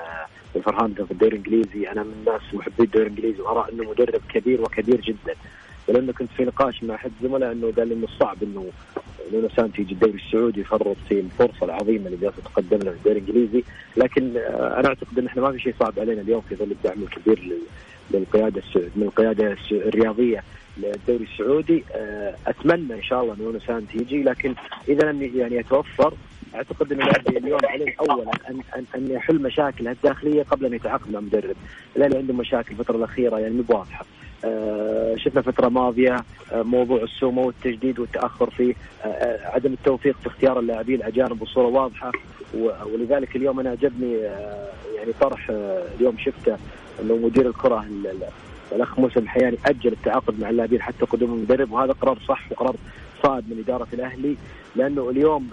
[0.57, 1.91] وولفرهامبتون في الدوري الإنجليزي.
[1.91, 5.35] أنا من الناس محبي الدوري الإنجليزي وأرى أنه مدرب كبير وكبير جدا.
[5.89, 8.71] ولأنه كنت في نقاش مع احد الزملاء إنه قال إنه صعب إنه
[9.33, 13.65] نونو سانتو يجي الدوري السعودي يفرط في الفرصة العظيمة اللي جالسه تقدم لنا الدوري الإنجليزي.
[13.97, 17.03] لكن آه، أنا أعتقد إن إحنا ما في شيء صعب علينا اليوم في ظل الدعم
[17.03, 17.53] الكبير
[18.11, 20.43] للقيادة من القيادة الرياضية
[20.77, 21.85] للدوري السعودي.
[21.93, 24.23] آه، أتمنى إن شاء الله نونو سانتو يجي.
[24.23, 24.55] لكن
[24.89, 26.15] إذا لم يعني يتوفر
[26.55, 27.03] أعتقد إن
[27.37, 31.57] اليوم عليه اولا ان ان أن يحل مشاكله الداخلية قبل أن يتعاقد مع مدرب،
[31.97, 33.85] الاهلي عنده مشاكل الفترة الأخيرة يعني مو.
[34.45, 36.17] آه شفنا فترة ماضية
[36.53, 42.13] آه موضوع السومو والتجديد والتأخر في آه, عدم التوفيق في اختيار اللاعبين الأجانب بصورة واضحة.
[42.93, 44.13] ولذلك اليوم أنا عجبني
[44.97, 45.51] يعني طرح
[46.01, 46.57] اليوم شفته
[47.03, 47.87] انه مدير الكرة
[48.73, 51.73] الأخ موسى الحياني أجل التعاقد مع اللاعبين حتى قدوم المدرب.
[51.73, 52.77] وهذا قرار صح وقرار
[53.23, 54.37] صائب من إدارة الأهلي
[54.77, 55.49] لأنه اليوم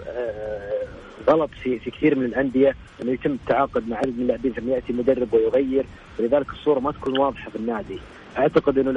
[1.28, 4.92] غلط في في كثير من الأندية أنه يتم التعاقد مع عدد من اللاعبين ثم يأتي
[4.92, 5.84] مدرب ويغير.
[6.18, 7.98] ولذلك الصورة ما تكون واضحة في النادي.
[8.38, 8.90] أعتقد إنه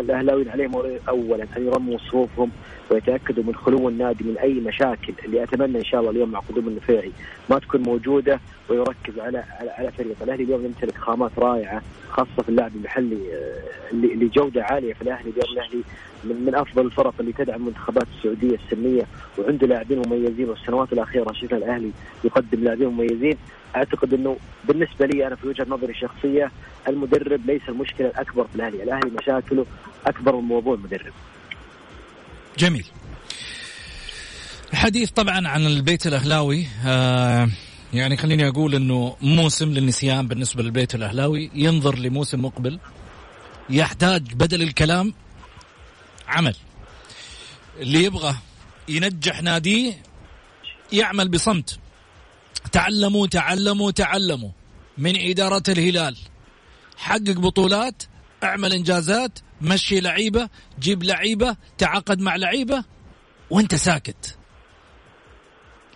[0.00, 1.46] الاهلاويين عليهم اولا.
[1.56, 2.50] ان يرموا صفوفهم
[2.90, 6.68] ويتاكدوا من خلو النادي من أي مشاكل اللي أتمنى إن شاء الله اليوم مع قدوم
[6.68, 7.12] النفيعي
[7.50, 10.16] ما تكون موجودة ويركز على على, على فريق.
[10.22, 15.30] الأهلي اليوم يمتلك خامات رائعة خاصة في اللعب المحلي آه، اللي جودة عالية في الأهلي.
[15.30, 15.82] اليوم الأهلي
[16.24, 19.06] من, من أفضل الفرق اللي تدعم المنتخبات السعودية السنية
[19.38, 21.90] وعنده لاعبين مميزين والسنوات الأخيرة شفنا الأهلي
[22.24, 23.36] يقدم لاعبين مميزين
[23.76, 26.50] أعتقد إنه بالنسبة لي أنا في وجهة نظري الشخصيه
[26.88, 29.66] المدرب ليس المشكلة الأكبر في الأهلي، الأهلي مشاكله
[30.06, 31.12] أكبر من موضوع المدرب.
[32.58, 32.86] جميل.
[34.72, 37.48] الحديث طبعا عن البيت الأهلاوي آه
[37.94, 42.78] يعني خليني أقول إنه موسم للنسيان بالنسبة للبيت الأهلاوي ينظر لموسم مقبل
[43.70, 45.14] يحتاج بدل الكلام
[46.32, 46.56] عمل.
[47.78, 48.34] اللي يبغى
[48.88, 50.02] ينجح ناديه
[50.92, 51.78] يعمل بصمت.
[52.72, 54.50] تعلموا تعلموا تعلموا.
[54.98, 56.16] من إدارة الهلال.
[56.96, 58.02] حقق بطولات
[58.44, 60.48] اعمل إنجازات مشي لعيبة
[60.80, 62.84] جيب لعيبة تعاقد مع لعيبة
[63.50, 64.38] وانت ساكت.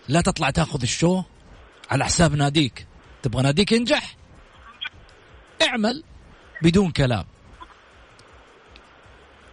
[0.08, 1.22] لا تطلع تاخذ الشو
[1.90, 2.86] على حساب ناديك.
[3.22, 4.16] تبغى ناديك ينجح؟
[5.62, 6.04] اعمل
[6.62, 7.24] بدون كلام.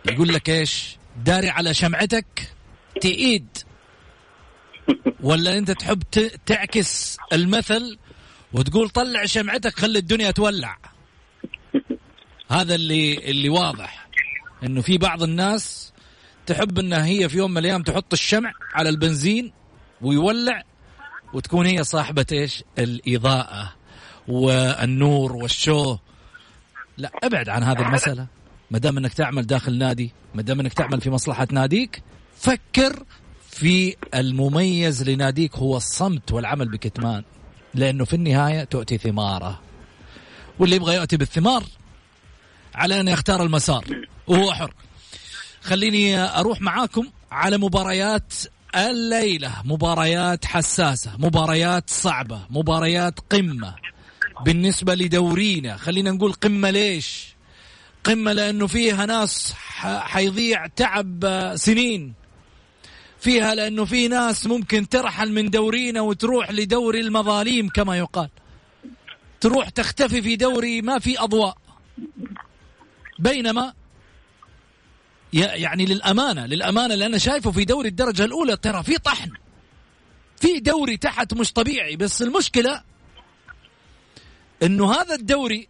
[0.06, 2.54] يقول لك إيش؟ داري على شمعتك
[3.02, 3.58] تئيد
[5.20, 6.04] ولا أنت تحب
[6.46, 7.98] تعكس المثل
[8.54, 10.78] وتقول طلع شمعتك خلي الدنيا تولع.
[12.50, 14.08] هذا اللي اللي واضح.
[14.63, 15.94] إنه في بعض الناس
[16.46, 19.54] تحب إنها هي في يوم من الأيام تحط الشمع على البنزين
[20.02, 20.63] ويولع
[21.34, 23.74] وتكون هي صاحبة إيش؟ الإضاءة
[24.28, 25.98] والنور والشو
[26.98, 28.28] لا أبعد عن هذه المسألة.
[28.74, 32.04] ما دام انك تعمل داخل نادي ما دام انك تعمل في مصلحة ناديك
[32.38, 33.04] فكر
[33.50, 37.24] في المميز لناديك هو الصمت والعمل بكتمان
[37.74, 39.62] لأنه في النهاية تؤتي ثماره.
[40.60, 41.64] واللي يبغى يأتي بالثمار
[42.76, 43.86] على أن يختار المسار
[44.28, 44.74] وهو حر.
[45.62, 48.34] خليني أروح معاكم على مباريات
[48.76, 49.54] الليلة.
[49.66, 53.76] مباريات حساسة مباريات صعبة مباريات قمة.
[54.46, 57.33] بالنسبة لدورينا خلينا نقول قمة ليش؟
[58.04, 62.13] قمة لأنه فيها ناس حيضيع تعب سنين.
[63.20, 68.30] فيها لأنه في ناس ممكن ترحل من دورينا وتروح لدوري المظاليم كما يقال.
[69.42, 71.58] تروح تختفي في دوري ما في أضواء.
[73.20, 73.74] بينما
[75.34, 79.32] يعني للأمانة للأمانة اللي أنا شايفه في دوري الدرجة الأولى ترى في طحن.
[80.38, 81.96] في دوري تحت مش طبيعي.
[81.96, 82.84] بس المشكلة
[84.63, 85.68] إنه هذا الدوري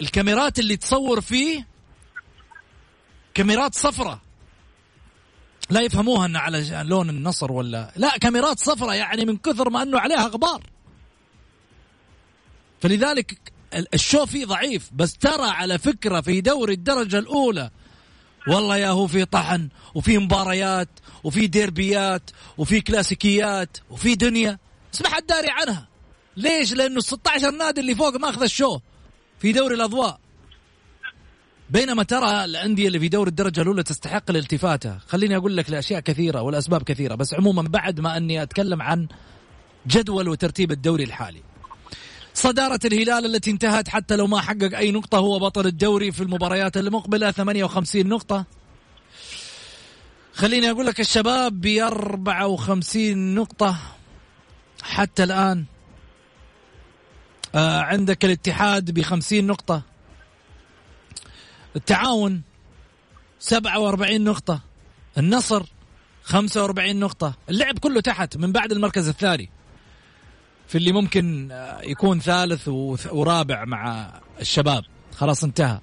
[0.00, 1.66] الكاميرات اللي تصور فيه
[3.34, 4.20] كاميرات صفرة.
[5.70, 9.98] لا يفهموها إنه على لون النصر ولا لا كاميرات صفرة يعني من كثر ما إنه
[9.98, 10.62] عليها غبار.
[12.80, 13.52] فلذلك
[13.94, 17.70] الشو فيه ضعيف بس ترى على فكرة في دوري الدرجة الأولى
[18.48, 20.88] والله يا هو في طحن وفي مباريات
[21.24, 24.58] وفي ديربيات وفي كلاسيكيات وفي دنيا.
[24.92, 25.88] بس ما حد داري عنها.
[26.36, 28.78] ليش؟ لأنه ال 16 نادي اللي فوق ماخذ الشو.
[29.40, 30.20] في دوري الأضواء.
[31.70, 36.42] بينما ترى الأندية اللي في دوري الدرجة الأولى تستحق الالتفاته، خليني أقول لك لأشياء كثيرة
[36.42, 39.08] والأسباب كثيرة، بس عموما بعد ما أني أتكلم عن
[39.86, 41.42] جدول وترتيب الدوري الحالي.
[42.34, 46.76] صدارة الهلال التي انتهت حتى لو ما حقق أي نقطة هو بطل الدوري في المباريات
[46.76, 48.44] المقبلة 58 نقطة.
[50.34, 53.76] خليني أقول لك الشباب ب 54 نقطة.
[54.82, 55.64] حتى الآن
[57.54, 59.82] آه عندك الاتحاد ب 50 نقطة.
[61.76, 62.42] التعاون
[63.38, 64.60] 47 نقطة.
[65.18, 65.62] النصر
[66.22, 67.34] 45 نقطة.
[67.50, 69.50] اللعب كله تحت من بعد المركز الثاني.
[70.68, 72.68] في اللي ممكن آه، يكون ثالث
[73.12, 74.84] ورابع مع الشباب.
[75.16, 75.80] خلاص انتهى.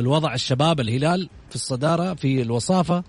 [0.00, 3.04] الوضع الشباب الهلال في الصدارة في الوصافة.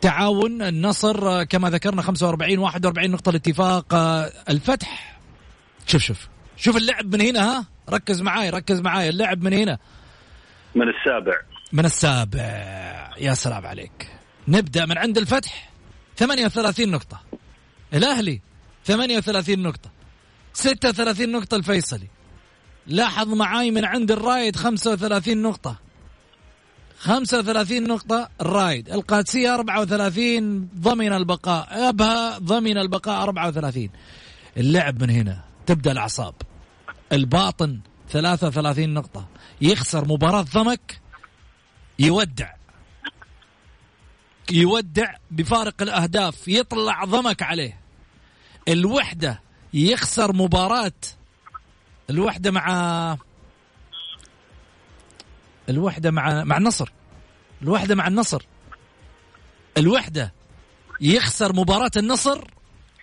[0.00, 5.20] تعاون النصر آه، كما ذكرنا 45 41 نقطة الاتفاق آه، الفتح.
[5.86, 6.28] شوف شوف.
[6.56, 9.08] شوف اللعب من هنا ها؟ ركز معاي ركز معاي.
[9.08, 9.78] اللعب من هنا.
[10.74, 11.34] من السابع.
[11.72, 12.44] من السابع.
[13.18, 14.10] يا سلام عليك.
[14.48, 15.70] نبدأ من عند الفتح.
[16.16, 17.20] 38 نقطة.
[17.94, 18.40] الأهلي
[18.84, 19.90] 38 نقطة.
[20.52, 22.08] 36 نقطة الفيصلي.
[22.86, 25.76] لاحظ معاي من عند الرايد 35 نقطة.
[26.98, 28.90] 35 نقطة الرايد.
[28.90, 33.90] القادسية 34 ضمن البقاء أبها ضمن البقاء 34
[34.56, 35.53] اللعب من هنا.
[35.66, 36.34] تبدأ الأعصاب.
[37.12, 39.28] الباطن 33 نقطة.
[39.60, 41.00] يخسر مباراة ضمك
[41.98, 42.52] يودع.
[44.52, 47.80] يودع بفارق الأهداف يطلع ضمك عليه.
[48.68, 49.42] الوحدة
[49.74, 50.92] يخسر مباراة.
[52.10, 53.16] الوحدة مع
[55.68, 56.92] الوحدة مع مع النصر.
[57.62, 58.46] الوحدة مع النصر.
[59.78, 60.34] الوحدة
[61.00, 62.44] يخسر مباراة النصر.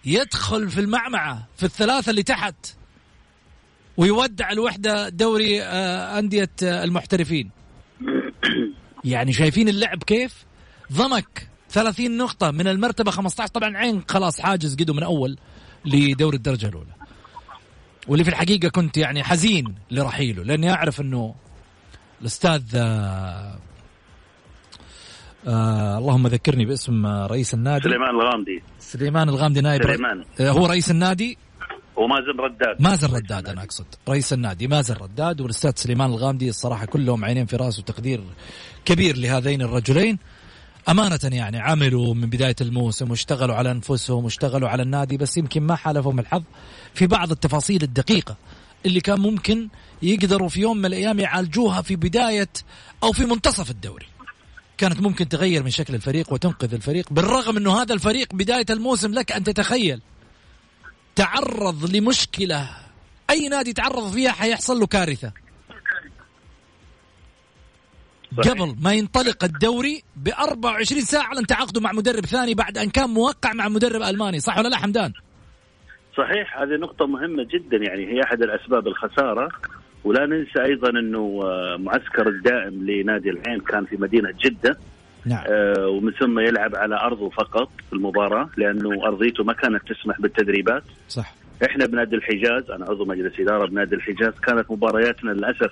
[0.05, 2.55] يدخل في المعمعة في الثلاثة اللي تحت
[3.97, 7.49] ويودع الوحدة دوري آه، أندية آه، المحترفين.
[9.03, 10.45] يعني شايفين اللعب كيف؟
[10.93, 15.37] ضمك 30 نقطة من المرتبة 15 طبعا عين خلاص حاجز قدو من أول
[15.85, 16.91] لدوري الدرجة الأولى.
[18.07, 21.35] واللي في الحقيقة كنت يعني حزين لرحيله لأني أعرف أنه
[22.21, 22.61] الأستاذ
[25.47, 27.83] آه اللهم ذكرني باسم رئيس النادي.
[27.89, 28.63] سليمان الغامدي.
[28.79, 30.23] سليمان الغامدي نائب سليمان.
[30.39, 31.37] آه هو رئيس النادي؟
[31.95, 32.81] ومازن رداد.
[32.81, 33.85] مازن رداد أنا أقصد.
[34.09, 38.23] رئيس النادي مازن رداد والأستاذ سليمان الغامدي الصراحة كلهم عينين في راس وتقدير
[38.85, 40.17] كبير لهذين الرجلين.
[40.89, 45.75] أمانة يعني عملوا من بداية الموسم واشتغلوا على أنفسهم واشتغلوا على النادي بس يمكن ما
[45.75, 46.43] حالفهم الحظ
[46.93, 48.35] في بعض التفاصيل الدقيقة
[48.85, 49.67] اللي كان ممكن
[50.01, 52.49] يقدروا في يوم من الأيام يعالجوها في بداية
[53.03, 54.05] أو في منتصف الدوري.
[54.81, 59.31] كانت ممكن تغير من شكل الفريق وتنقذ الفريق بالرغم أنه هذا الفريق بداية الموسم لك
[59.31, 60.01] أن تتخيل
[61.15, 62.69] تعرض لمشكلة
[63.29, 65.31] أي نادي تعرض فيها حيحصل له كارثة
[68.37, 68.51] صحيح.
[68.51, 73.09] قبل ما ينطلق الدوري ب 24 ساعة أعلن تعاقده مع مدرب ثاني بعد أن كان
[73.09, 75.13] موقع مع مدرب ألماني صح ولا لا حمدان؟
[76.17, 79.49] صحيح هذه نقطة مهمة جدا يعني هي أحد الأسباب الخسارة
[80.03, 84.77] ولا ننسى أيضا أنه آه، معسكر الدائم لنادي العين كان في مدينة جدة.
[85.25, 85.43] نعم.
[85.47, 90.83] آه ومن ثم يلعب على أرضه فقط في المباراة لأنه أرضيته ما كانت تسمح بالتدريبات.
[91.09, 91.33] صح.
[91.65, 95.71] إحنا بنادي الحجاز أنا عضو مجلس إدارة بنادي الحجاز كانت مبارياتنا للأسف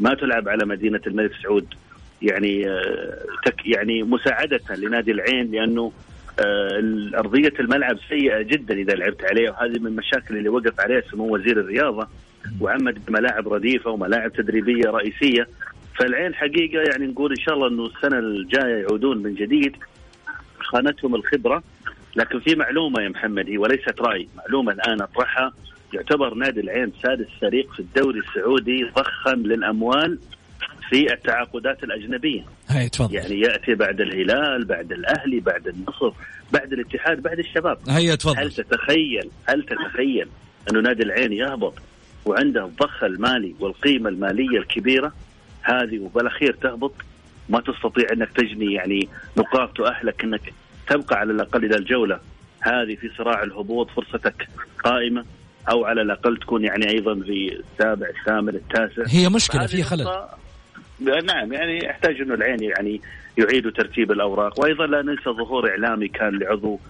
[0.00, 1.74] ما تلعب على مدينة الملك سعود.
[2.22, 5.92] يعني آه، تك يعني مساعدة لنادي العين لأنه
[6.40, 6.82] آه،
[7.14, 11.60] أرضية الملعب سيئة جدا إذا لعبت عليه وهذه من المشاكل اللي وقف عليها سمو وزير
[11.60, 12.08] الرياضة.
[12.60, 15.48] وعمد بملاعب رديفة وملاعب تدريبية رئيسية.
[15.98, 19.76] فالعين حقيقة يعني نقول إن شاء الله أنه السنة الجاية يعودون من جديد
[20.58, 21.62] خانتهم الخبرة.
[22.16, 24.28] لكن في معلومة يا محمد هي وليست رأي.
[24.36, 25.52] معلومة الآن أطرحها.
[25.94, 30.18] يعتبر نادي العين سادس فريق في الدوري السعودي ضخا للأموال
[30.90, 32.44] في التعاقدات الأجنبية.
[32.68, 33.14] هاي تفضل.
[33.14, 36.12] يعني يأتي بعد الهلال بعد الأهلي بعد النصر
[36.52, 37.78] بعد الاتحاد بعد الشباب.
[37.88, 40.28] هيا هل تفضل تتخيل هل تتخيل
[40.70, 41.74] إنه نادي العين يهبط
[42.24, 45.12] وعنده الضخ المالي والقيمة المالية الكبيرة
[45.62, 46.92] هذه وبالاخير تهبط
[47.48, 50.52] ما تستطيع إنك تجني يعني نقاط تؤهلك إنك
[50.88, 52.20] تبقى على الأقل إلى الجولة.
[52.60, 54.48] هذه في صراع الهبوط فرصتك
[54.84, 55.24] قائمة
[55.70, 59.02] أو على الأقل تكون يعني أيضا في السابع الثامن التاسع.
[59.06, 60.06] هي مشكلة في خلل.
[61.00, 63.00] نعم يعني يحتاج إنه العين يعني
[63.38, 64.60] يعيد ترتيب الأوراق.
[64.60, 66.80] وأيضا لا ننسى ظهور إعلامي كان لعضو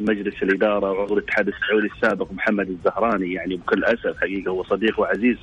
[0.00, 5.36] مجلس الإدارة وعضو الاتحاد السعودي السابق محمد الزهراني يعني بكل أسف حقيقة هو صديق وعزيز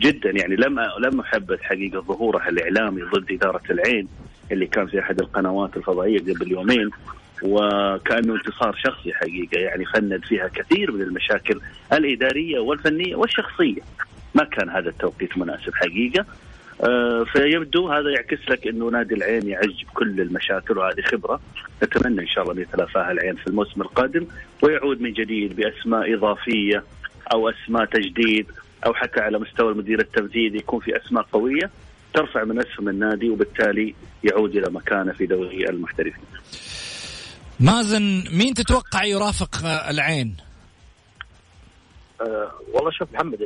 [0.00, 4.08] جدا يعني لم لم احب الحقيقة ظهوره الإعلامي ضد إدارة العين
[4.52, 6.90] اللي كان في أحد القنوات الفضائية قبل يومين
[7.42, 11.60] وكأنه انتصار شخصي حقيقة يعني فند فيها كثير من المشاكل
[11.92, 13.80] الإدارية والفنية والشخصية.
[14.34, 16.20] ما كان هذا التوقيت مناسب حقيقة.
[16.20, 16.24] آه،
[17.32, 21.40] فيبدو هذا يعكس لك إنه نادي العين يعج بكل المشاكل وهذه خبرة
[21.82, 24.26] نتمنى إن شاء الله أن يتلافاها العين في الموسم القادم
[24.62, 26.84] ويعود من جديد بأسماء إضافية
[27.32, 28.46] أو أسماء تجديد
[28.86, 31.70] أو حتى على مستوى المدير التنفيذي يكون في أسماء قوية
[32.14, 36.24] ترفع من أسهم النادي وبالتالي يعود إلى مكانه في دوري المحترفين.
[37.60, 40.36] مازن مين تتوقع يرافق آه، العين؟
[42.22, 43.38] آه والله شوف محمد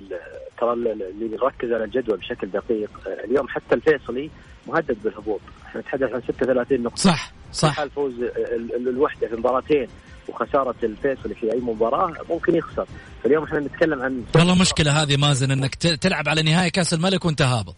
[0.61, 4.31] ترى ال- ال- اللي بيركز على الجدول بشكل دقيق آه اليوم حتى الفيصلي
[4.67, 5.41] مهدد بالهبوط.
[5.67, 6.97] إحنا نتحدث عن 36 نقطة.
[6.97, 7.75] صح صح.
[7.77, 9.87] حال فوز ال- ال- الوحدة في مباراتين
[10.29, 12.87] وخسارة الفيصلي في أي مباراة ممكن يخسر.
[13.23, 17.43] فاليوم إحنا نتكلم عن والله مشكلة هذه مازن إنك تلعب على نهائي كأس الملك وانت
[17.43, 17.75] هابط.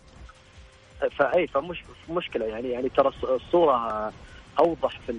[1.19, 4.13] فأي فمش مشكلة يعني يعني ترى الص- الصورة
[4.59, 5.13] أوضح في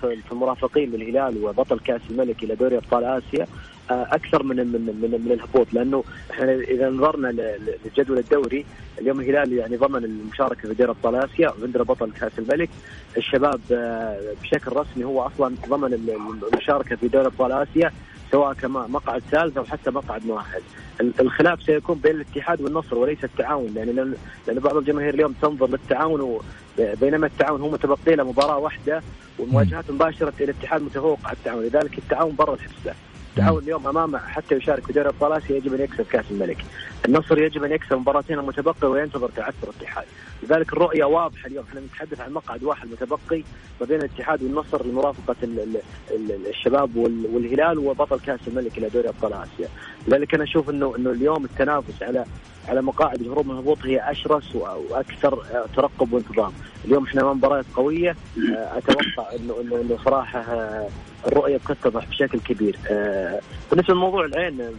[0.00, 3.46] في- المرافقين للهلال وبطل كأس الملك إلى دوري أبطال آسيا
[3.90, 5.66] آه، أكثر من من من, من الهبوط.
[5.72, 8.64] لأنه إحنا إذا نظرنا ل- ل- للجدول الدوري
[9.00, 12.70] اليوم الهلال يعني ضمن المشاركة في دوري أبطال آسيا وعندنا بطل كأس الملك.
[13.16, 16.16] الشباب آه، بشكل رسمي هو أصلا ضمن ال-
[16.52, 17.92] المشاركة في دوري أبطال آسيا
[18.32, 20.62] سواء كمقعد ثالث أو حتى مقعد مؤهل
[21.00, 23.72] ال- الخلاف سيكون بين الاتحاد والنصر وليس التعاون.
[23.76, 26.40] يعني لأن بعض الجماهير اليوم تنظر للتعاون.
[26.78, 29.02] بينما التعاون هو متبقي له مباراة واحدة
[29.38, 31.64] والمواجهات مباشرة الاتحاد متفوق على التعاون.
[31.64, 32.94] لذلك التعاون برا الحسبه
[33.36, 36.64] التعاون اليوم امامه حتى يشارك في دوري ابطال اسيا يجب أن يكسب كأس الملك.
[37.06, 40.04] النصر يجب أن يكسب مباراتين المتبقي وينتظر تعثر الاتحاد.
[40.42, 41.64] لذلك الرؤية واضحة اليوم.
[41.68, 43.42] إحنا نتحدث عن مقعد واحد متبقي
[43.80, 48.88] ما بين الاتحاد والنصر لمرافقة ال- ال- ال- الشباب وال- والهلال وبطل كأس الملك إلى
[48.88, 49.68] دوري أبطال آسيا.
[50.08, 52.24] لذلك أنا أشوف انه إنه اليوم التنافس على
[52.68, 55.44] على مقاعد الهروب من الهبوط هي أشرس وأكثر
[55.76, 56.52] ترقب وانتظام.
[56.84, 58.16] اليوم إحنا أمام مباريات قوية.
[58.52, 60.88] أتوقع انه انه إنه صراحة آه،
[61.26, 62.76] الرؤية بتتضح بشكل كبير.
[62.90, 64.70] آه، بالنسبة لموضوع العين آه،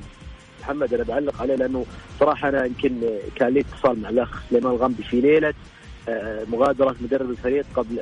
[0.62, 1.86] محمد أنا بعلق عليه لأنه
[2.20, 3.02] صراحة أنا يمكن
[3.36, 5.54] كان لي اتصال مع الأخ سليمان الغامدي في ليلة
[6.10, 8.00] آه، مغادرة مدرب الفريق قبل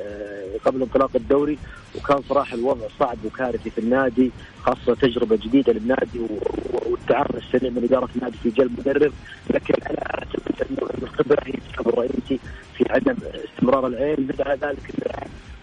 [0.64, 1.58] قبل انطلاق الدوري
[1.96, 4.30] وكان صراحة الوضع صعب وكارثي في النادي
[4.62, 9.12] خاصة تجربة جديدة للنادي و- و- والتعاون السريع من إدارة النادي في جلب مدرب.
[9.50, 12.38] لكن أنا أعتقد أنه الخبرة هي السبب الرئيسي
[12.76, 13.16] في عدم
[13.56, 14.28] استمرار العين.
[14.40, 14.90] على ذلك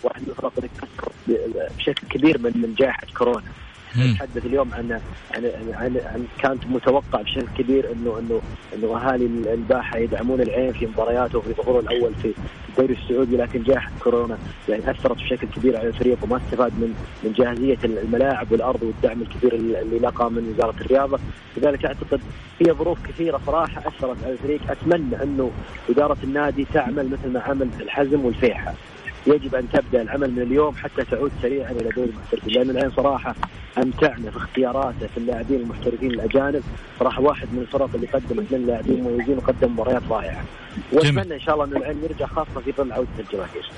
[0.04, 3.42] واحد من الفرق اللي تاثر ب- بشكل كبير من من جائحة كورونا.
[4.14, 4.92] نتحدث اليوم عن
[5.36, 8.42] عن عن, عن كانت متوقع بشكل كبير انه انه
[8.76, 12.34] إنه أهالي الباحة يدعمون العين في مبارياته وفي ظهوره الأول في
[12.70, 14.38] الدوري السعودي لكن جائحة كورونا
[14.70, 19.54] يعني أثرت بشكل كبير على الفريق وما استفاد من من جاهزية الملاعب والأرض والدعم الكبير
[19.56, 21.20] اللي لقى من وزارة الرياضة.
[21.58, 22.22] لذلك أعتقد
[22.58, 24.62] في ظروف كثيرة صراحة أثرت على الفريق.
[24.72, 25.52] أتمنى إنه
[25.90, 28.74] إدارة النادي تعمل مثل ما عمل الحزم والفيحة.
[29.28, 32.54] يجب أن تبدأ العمل من اليوم حتى تعود سريعا إلى دوري المحترفين.
[32.54, 33.36] لأن العين صراحة
[33.78, 36.64] أمتعنا في اختياراته في اللاعبين المحترفين الأجانب.
[37.00, 40.44] صراحة واحد من الفرق اللي قدمت لنا لاعبين مميزين وقدم مباريات رائعة.
[40.92, 43.70] وأتمنى إن شاء الله أن العين يرجع خاصة في ظل عودة الجماهير.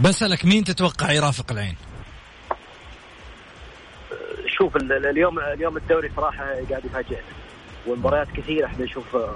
[0.00, 1.74] بسألك مين تتوقع يرافق العين؟
[4.46, 7.20] شوف ال- ال- اليوم اليوم الدوري صراحة قاعد يفاجئنا.
[7.86, 9.34] والمباريات كثيرة إحنا نشوف آه،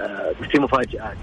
[0.00, 1.16] آه، في مفاجآت.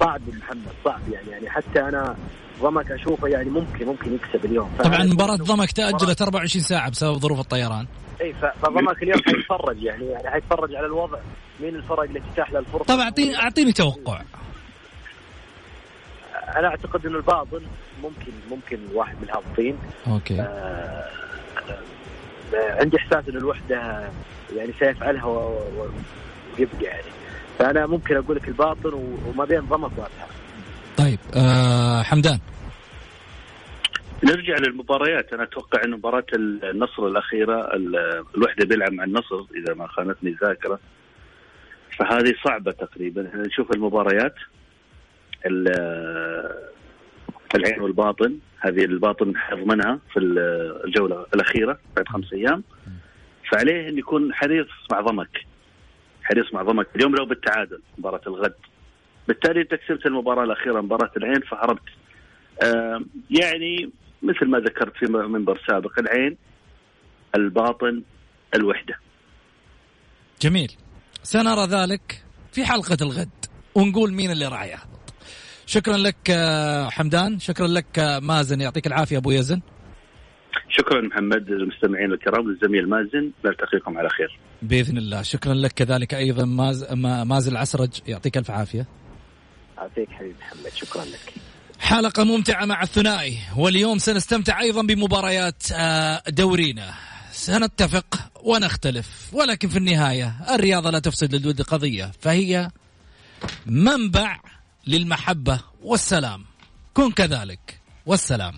[0.00, 2.16] صعب محمد صعب يعني يعني حتى أنا
[2.62, 4.70] ضمك أشوفه يعني ممكن ممكن يكسب اليوم.
[4.84, 7.86] طبعا إنه ضمك تأجلت 24 ساعة بسبب ظروف الطيران.
[8.20, 11.18] إي فضمك اليوم حيتفرج يعني يعني حيتفرج على الوضع.
[11.60, 14.22] مين الفرق اللي تتاح له الفرصة؟ طبعا اعطيني أعطيني توقع.
[16.56, 17.60] أنا أعتقد انه الباطن
[18.02, 19.78] ممكن ممكن واحد من الهابطين.
[20.06, 20.40] أوكي.
[20.40, 20.44] آه،
[22.54, 24.08] آه، عندي إحساس إن الوحدة
[24.56, 27.02] يعني سيفعلها ويبقى يعني.
[27.58, 28.92] فأنا ممكن أقول لك الباطن
[29.26, 30.28] وما بين ضمك وابها
[30.98, 32.38] طيب آه حمدان.
[34.24, 35.32] نرجع للمباريات.
[35.32, 40.78] أنا أتوقع ان مباراة النصر الأخيرة ال- الوحدة بيلعب مع النصر إذا ما خانتني الذاكره
[41.98, 43.28] فهذه صعبة تقريبا.
[43.28, 44.34] إحنا نشوف المباريات
[45.46, 46.68] ال-
[47.54, 48.38] العين والباطن.
[48.60, 52.62] هذه الباطن حيضمنها في ال- الجولة الأخيرة بعد خمس أيام.
[53.52, 55.44] فعليه إن يكون حريص مع ضمك.
[56.24, 56.86] حريص مع ضمك.
[56.96, 58.54] اليوم لو بالتعادل مباراة الغد.
[59.28, 61.82] بالتالي انت كسبت المباراة الأخيرة مباراة العين فهربت.
[63.30, 63.90] يعني
[64.22, 66.36] مثل ما ذكرت في منبر سابق العين
[67.34, 68.02] الباطن
[68.54, 68.94] الوحدة.
[70.40, 70.72] جميل.
[71.22, 72.22] سنرى ذلك
[72.52, 73.28] في حلقة الغد
[73.74, 75.14] ونقول مين اللي راح يهبط
[75.66, 77.38] شكرا لك آه، حمدان.
[77.38, 78.60] شكرا لك آه، مازن.
[78.60, 79.60] يعطيك العافية أبو يزن.
[80.68, 83.30] شكرا محمد للمستمعين الكرام للزميل مازن.
[83.44, 84.38] نلتقيكم على خير.
[84.62, 85.22] بإذن الله.
[85.22, 86.92] شكرا لك كذلك أيضا ماز...
[86.92, 88.00] ما- مازن العسرج.
[88.08, 88.86] يعطيك ألف عافية.
[89.78, 91.34] يعطيك حبيبي محمد شكرا لك.
[91.80, 96.94] حلقة ممتعة مع الثنائي واليوم سنستمتع أيضا بمباريات آه، دورينا.
[97.32, 102.70] سنتفق ونختلف ولكن في النهاية الرياضة لا تفسد للود قضية فهي
[103.66, 104.40] منبع
[104.86, 106.44] للمحبة والسلام.
[106.94, 107.80] كن كذلك.
[108.06, 108.54] والسلام.